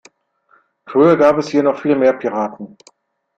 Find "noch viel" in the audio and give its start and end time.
1.61-1.95